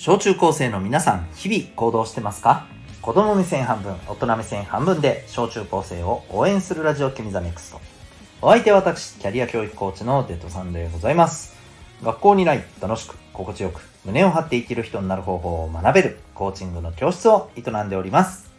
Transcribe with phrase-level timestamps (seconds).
[0.00, 2.68] 小中高生の皆さん、日々行動してますか？
[3.02, 7.80] 子供目線半分、大人目線半分で小中高生を応援するラジオ君 The Next。
[8.40, 11.56] お相手は私、キャリア教育コーチのデトさんでございます。
[12.04, 18.52] 学校にない、楽しく、心地よく、胸を張って生きる人になる方法を学べるコーチングの教室を営んでおります。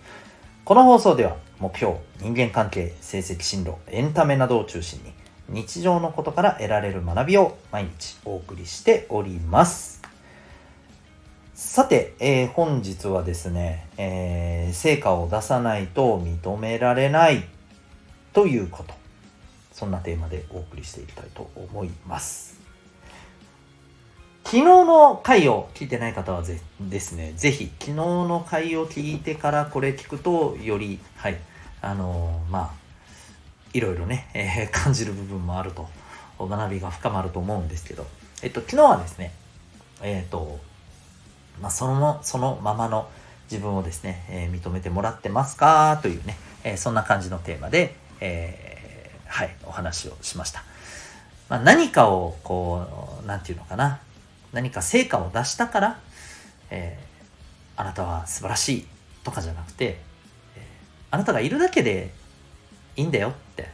[0.65, 5.13] この放送では、目標、人間関係、成績進路、エンタメなどを中心に、
[5.47, 9.98] 日常のことから得られる学びを毎日お送りしております。
[11.79, 17.45] さて、えー、本日はですね、えー、成果を出さないと認められない
[18.33, 18.93] ということ。
[19.71, 22.59] そんなテーマでお送りしていきたいと思います。
[24.43, 31.37] 昨日の回を聞いてない方はぜですね、ぜひ昨日の回を聞いてからこれ聞くとより、はい、
[31.81, 32.73] あのー、まあ、
[33.71, 35.87] いろいろね、えー、感じる部分もあると、
[36.41, 38.05] 学びが深まると思うんですけど、
[38.43, 39.31] えっと、昨日はですね、
[40.01, 40.59] えっ、と、
[41.61, 43.09] まあ、そのそのままの
[43.51, 45.99] 自分をですね、えー、認めてもらってますか？
[46.01, 50.63] というね、えー、そんな感じのテーマで、えー、はい、お話をしました。
[51.49, 53.99] まあ、何かをこう、なんていうのかな、
[54.53, 55.99] 何か成果を出したから、
[56.69, 56.99] え
[57.75, 58.87] あなたは素晴らしい
[59.23, 59.99] とかじゃなくて、
[60.55, 60.67] え
[61.09, 62.13] あなたがいるだけで
[62.95, 63.67] いいんだよって、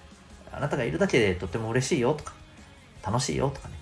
[0.54, 2.34] あなたがいるだけでとっても嬉しいよとか、
[3.06, 3.74] 楽しいよとかね、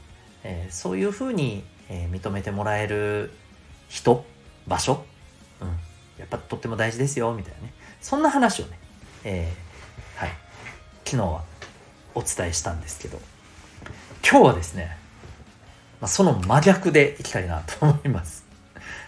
[0.44, 3.32] えそういうふうに、え認めてもらえる
[3.94, 4.26] 人、
[4.68, 5.06] 場所、
[5.62, 5.68] うん、
[6.18, 7.74] やっぱとっても大事ですよ、みたいなね。
[8.02, 8.80] そんな話をね、
[9.24, 10.32] えー、はい、
[11.06, 11.44] 昨日は
[12.16, 13.20] お伝えしたんですけど、
[14.28, 14.98] 今日はですね、
[16.02, 18.46] まあ、その真逆でいきたいなと思います。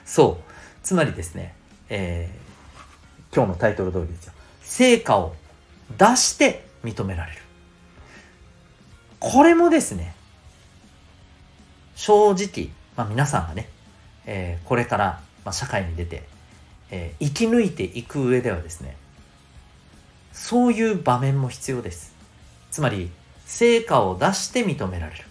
[0.05, 0.51] そう。
[0.83, 1.55] つまりですね、
[1.89, 4.33] えー、今日のタイトル通りですよ。
[4.61, 5.35] 成果を
[5.97, 7.39] 出して認められる。
[9.19, 10.13] これもですね、
[11.95, 13.69] 正直、まあ皆さんがね、
[14.25, 16.23] えー、これから、まあ、社会に出て、
[16.91, 18.97] えー、生き抜いていく上ではですね
[20.35, 22.13] そういう場面も必要です。
[22.69, 23.09] つまり
[23.45, 25.23] 成果を出して認められる。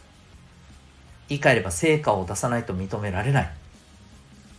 [1.28, 3.50] 言い換えれば成果を出さないと認められない。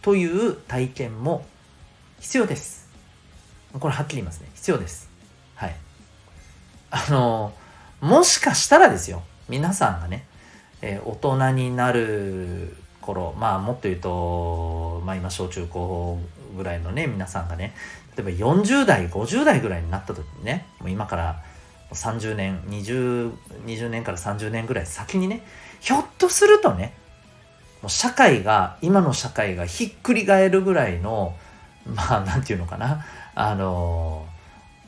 [0.04, 1.46] という体験も
[2.20, 2.88] 必要です。
[3.74, 4.50] これはっきり言いますね。
[4.54, 5.10] 必要です。
[5.56, 5.76] はい。
[6.92, 7.52] あの
[8.00, 9.24] もしかしたらですよ。
[9.50, 10.26] 皆さんがね、
[10.82, 16.20] えー、大人になる頃まあもっと言うと、まあ、今小中高
[16.58, 17.74] ぐらいのね皆さんがね
[18.18, 21.44] 例えば40代50代ぐらいになった時にねもう今から
[21.92, 23.32] 30年 20,
[23.66, 25.44] 20年から30年ぐらい先にね
[25.80, 26.94] ひょっとするとね
[27.82, 31.36] もう社会が今の社会がひっくり返るぐらいの
[31.86, 33.06] まあなんていうのかな
[33.36, 34.26] あの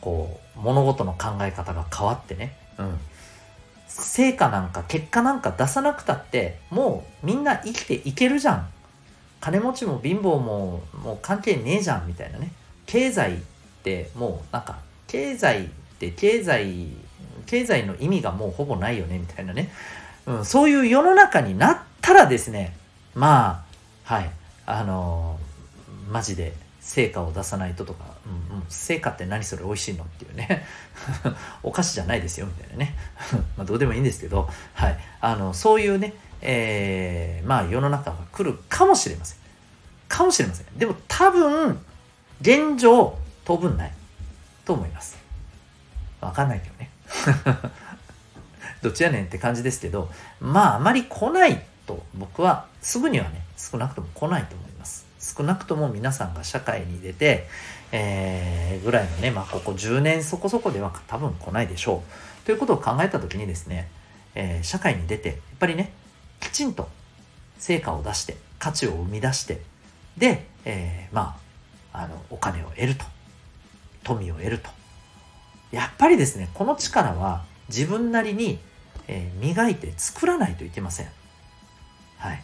[0.02, 3.00] こう物事の考え方が変わってね、うん、
[3.88, 8.68] 成果なんか結果なんか出さなくたってもうみんな生きていけるじゃん。
[9.40, 12.52] 金持ちも貧乏ももう関係ねえじゃんみたいなね。
[12.86, 13.38] 経済っ
[13.84, 15.68] てもうなんか経済っ
[16.00, 16.88] て経済
[17.46, 19.70] 経済の意味がもうほぼないよねみたいなね、
[20.26, 22.76] うん、そういう世の中になったらですね
[23.14, 23.68] まあ
[24.08, 24.30] はい。
[24.66, 26.54] あのー、マジで。
[26.88, 30.66] 成果を出さないととか、うんうん、成果って何それ美味しいのっていうね。
[31.62, 32.96] お菓子じゃないですよみたいなね。
[33.58, 39.38] まあどうでもいいんですけど、はい、あのそういうね、えー、まあ世の中が来るかもしれません。
[40.08, 40.66] かもしれません。
[40.78, 41.78] でも多分
[42.40, 43.92] 現状当分ない。
[44.64, 45.18] と思います。
[46.22, 46.90] わかんないけどね。
[48.82, 54.67] どっちやねんって感じですけどまああまり来ないと僕はすぐにはね少なくとも来ないと思います
[55.28, 57.48] 少なくとも皆さんが社会に出て、
[57.92, 62.02] えー、ぐらいのね、まあ、ここ10年そこそこでは多分来ないでしょ
[62.44, 62.46] う。
[62.46, 63.90] ということを考えた時にですね、
[64.36, 65.92] えー、社会に出て、やっぱりね、
[66.40, 66.88] きちんと
[67.60, 69.62] 成果を出して、価値を生み出して、
[70.18, 71.38] で、えー、ま
[71.92, 73.04] あ、あの、お金を得ると。
[74.04, 74.70] 富を得ると。
[75.72, 78.60] やっぱりですね、この力は自分なりに、
[79.10, 81.08] えー、磨いて作らないといけません。
[82.18, 82.42] はい。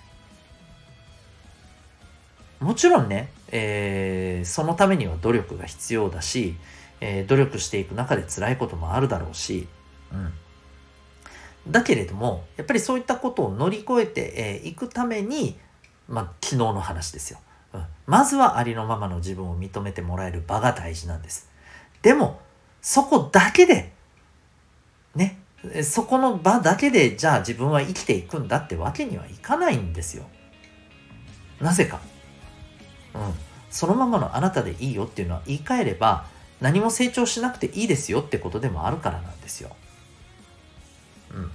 [2.63, 6.55] もちろんね、えー、そのためには努力が必要だし、
[7.01, 9.67] えー、努力していく中で辛いこともあるだろうし、
[10.13, 10.33] うん。
[11.71, 15.59] だけれども、やっぱりそういったことを乗り越えてい、えー、くために、
[16.07, 17.39] まあ、昨日の話ですよ、
[17.73, 17.85] うん。
[18.05, 21.49] まずはありのままの自分を認めてもらえる場が大事なんです。
[22.01, 22.39] でも、
[22.81, 23.91] そこだけで、
[25.15, 25.39] ね、
[25.83, 30.23] そこの場だけで、じゃあ自分は生きていくんだってわけにはいかないんですよ。
[31.61, 32.12] なぜか。
[33.15, 33.21] うん、
[33.69, 36.25] そのままのあなたでいいよっていうのは言い換えれば
[36.61, 39.75] 何も成長しなくていいですよってことでもあるからなんですよ。
[41.33, 41.51] うん。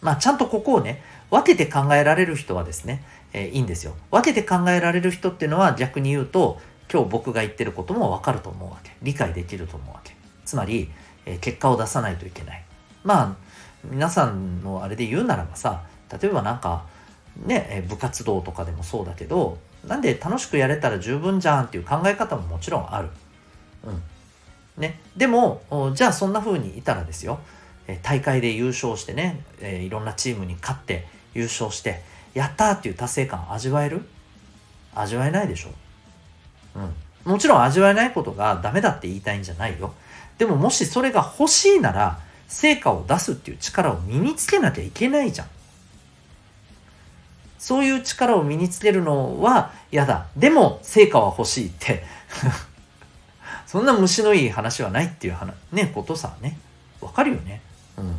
[0.00, 3.94] まあちゃんとここをね分けて考えられる人はですね、えー、いいんですよ。
[4.10, 6.60] 分けて考えられる人っていうのは逆に言うと、
[6.92, 8.92] 今日僕が言ってることも分かると思うわけ。
[9.02, 10.14] 理解できると思うわけ。
[10.44, 10.90] つまり、
[11.24, 12.64] えー、結果を出さないといけない。
[13.04, 13.36] まあ、
[13.84, 15.84] 皆さんのあれで言うならばさ、
[16.20, 16.84] 例えばなんか、
[17.36, 23.08] ね、部活動とかでもそうだけど、なんで楽しくやれたら十分じゃんっていう考え方ももちろんある。
[23.84, 24.02] うん。
[24.76, 25.00] ね。
[25.16, 25.62] でも、
[25.94, 27.40] じゃあそんな風にいたらですよ、
[28.02, 32.02] 大会で優勝してね、え、いろんなチームに勝って優勝して、
[32.34, 34.02] やったーっていう達成感を味わえる？
[34.94, 35.70] 味わえないでしょ
[36.76, 37.32] うん。
[37.32, 39.94] もちろん味わえないことがダメだって言いたいんじゃないよ。
[40.38, 45.46] でももしそれが欲しいなら、成果を出すっていう力を身につけなきゃいけないじゃん。
[47.62, 50.26] そういう力を身につけるのは嫌だ。
[50.36, 52.02] でも、成果は欲しいって
[53.68, 56.58] そんな虫のいい話はないっていう話、ね、ことさ、ね。
[57.00, 57.62] わかるよね。
[57.96, 58.18] うん。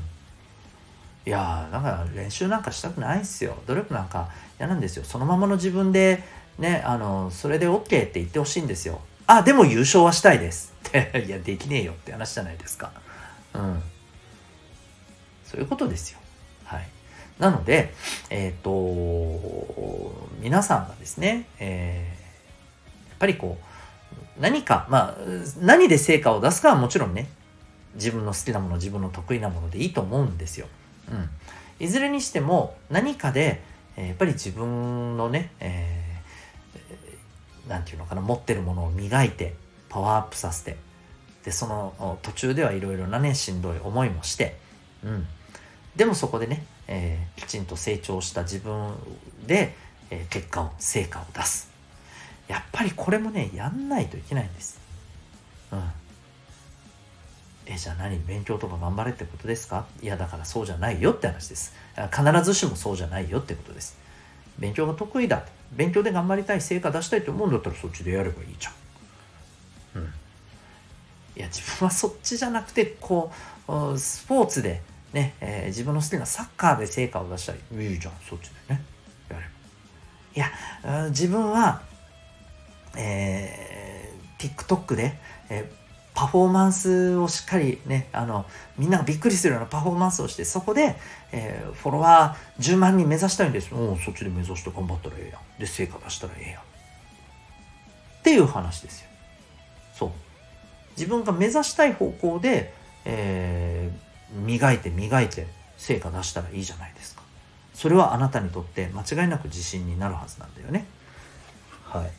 [1.26, 3.58] いやー、だか練習なんかしたくないっすよ。
[3.68, 4.30] 努力なんか
[4.60, 5.04] 嫌なんですよ。
[5.04, 6.24] そのままの自分で、
[6.58, 9.02] ね、あの、それで OK って言ってほしいんですよ。
[9.28, 10.74] あ、でも優勝はしたいです。
[10.88, 12.92] って、 いや、できねえよって話じゃないですか。
[13.54, 13.84] うん。
[15.44, 16.20] そういうことですよ。
[16.64, 16.88] はい。
[17.40, 17.94] なので、
[18.30, 25.18] えっ、ー、と、皆さんがですね、えー、やっぱりこう、何か、まあ、
[25.60, 27.30] 何で成果を出すかはもちろんね、
[27.96, 30.68] 自分の好きなもの、自分の得意なものでいいと思うんですよ。
[31.12, 31.30] うん。
[31.80, 33.62] いずれにしても、何かで、
[33.96, 39.54] え、やっぱり自分のね、えー、なんていうのかな、持ってるものを磨いて、
[39.90, 40.78] パワーアップさせて、
[41.44, 44.58] で、その途中ではいろいろなね、しんどい思いもして、
[45.04, 45.28] うん。
[45.96, 48.96] でもそこでね、えー、きちんと成長した自分
[49.48, 49.76] で、
[50.10, 51.72] えー、結果を成果を出す。
[52.48, 54.80] やっぱりこれもねやんないといけないんです。
[55.72, 55.92] うん。
[57.66, 58.20] えじゃあ何？
[58.20, 59.86] 勉強とか頑張れってことですか？
[60.02, 61.74] いやだからそうじゃないよって話です。
[62.12, 63.98] 必ずしもそうじゃないよってことです。
[64.60, 68.74] 勉強が得意だ勉強で頑張りたい成果出したいと思うんだったらそっちでやればいいじゃん。
[70.02, 70.14] うん。
[71.38, 73.32] いや自分はそっちじゃなくてこ
[73.68, 74.82] うスポーツで
[75.14, 78.84] ね、えー、自分の好きなサッカーで成果を出したり、いいじゃん、そっちでね。
[79.30, 79.46] やれ
[80.36, 81.82] いや、自分は、
[82.98, 85.18] えー、TikTok で、
[85.50, 85.84] えー、
[86.16, 88.46] パフォーマンスをしっかりね、あの、
[88.78, 90.96] みんながびっくりするようなパフォーマンスをして、そこで、
[91.32, 93.78] えー、フォロワー10万人目指したいんですよ。
[93.78, 95.60] おそっちで目指して頑張ったらええやん。
[95.60, 96.62] で、成果出したらええやん。
[96.62, 96.64] っ
[98.24, 99.08] ていう話ですよ。
[99.94, 100.12] そう。
[100.98, 102.74] 自分が目指したい方向で、
[103.06, 103.63] えー、
[104.34, 105.48] 磨いて磨いて
[105.78, 107.22] 成果出したらいいじゃないですか。
[107.74, 110.86] それはあなたにとって間違いなく自信になるはずなんだよね。
[111.86, 112.12] はい。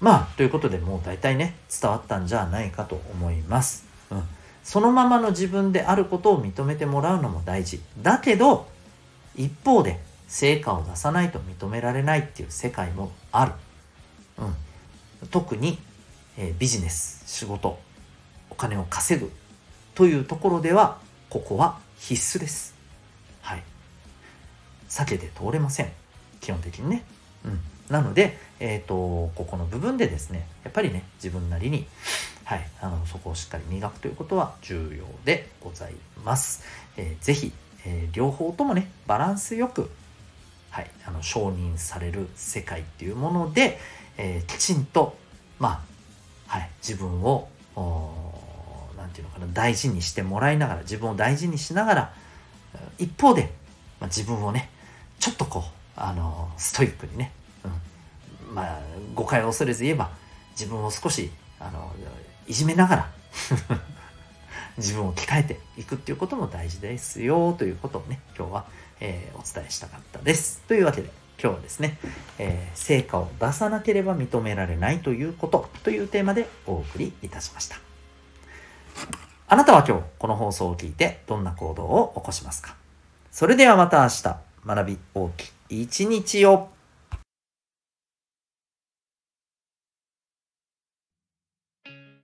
[0.00, 4.22] まあということでもう大体ね伝わったんじゃないかと思います、うん、
[4.62, 7.80] そのままの自分であることを認めてもらうのも大事。
[8.02, 8.66] だけど
[9.34, 13.52] 一方で成果を出さないと認められないっていう世界もある、
[14.38, 15.78] うん、特に、
[16.36, 17.78] えー、ビジネス仕事
[18.50, 19.30] お金を稼ぐ。
[19.96, 20.98] というところでは
[21.30, 22.76] ここは必須です。
[23.40, 23.62] はい。
[24.88, 25.92] 避けて通れません。
[26.40, 27.02] 基本的にね。
[27.44, 27.60] うん。
[27.88, 28.94] なので、えっ、ー、と、
[29.34, 31.86] ここの部分でですね、やっぱりね、自分なりに、
[32.44, 35.94] はい、あの、そこをしっかり磨くということは重要でござい
[36.24, 36.64] ます。
[36.96, 37.52] えー、ぜひ、
[37.86, 39.90] えー、両方ともね、バランスよく、
[40.70, 43.78] はい、あの、承認される世界っていうもので、
[44.18, 45.16] えー、きちんと、
[45.58, 45.84] ま
[46.48, 47.48] あ、はい、自分を、
[49.06, 52.12] 何て言うのかな大事にしてもらいながら自分を大事にしながら
[52.98, 53.52] 一方で、
[54.00, 54.68] まあ、自分をね
[55.18, 55.62] ちょっとこう
[55.96, 57.32] あのストイックにね、
[57.64, 58.80] うん、まあ
[59.14, 60.10] 誤解を恐れず言えば
[60.52, 61.92] 自分を少しあの
[62.46, 63.12] いじめながら
[64.76, 68.66] 自分を鍛えていくっていうことも大事ですよということをね今日は、
[69.00, 70.62] えー、お伝えしたかったです。
[70.68, 71.10] というわけで
[71.40, 71.98] 今日はですね、
[72.38, 77.76] えー、成果を出さなければ認められないということというテーマでお送りいたしました。
[79.48, 82.74] あなたは今日この放送を聞いてどんな行動を起こしますか？
[83.30, 84.36] それではまた明日。
[84.66, 86.68] 学び大きい一日を。